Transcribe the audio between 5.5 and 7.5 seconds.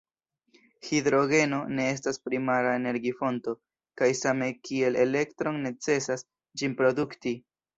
necesas ĝin produkti.